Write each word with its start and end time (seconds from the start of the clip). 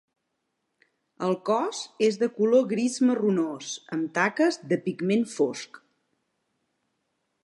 El 1.27 1.35
cos 1.49 1.81
és 2.07 2.17
de 2.21 2.29
color 2.39 2.65
gris-marronós 2.71 3.69
amb 3.97 4.09
taques 4.19 4.57
de 4.73 4.79
pigment 4.87 5.27
fosc. 5.35 5.81